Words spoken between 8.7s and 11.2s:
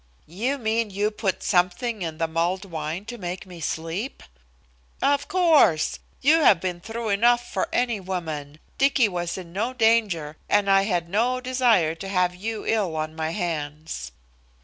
Dicky was in no danger, and I had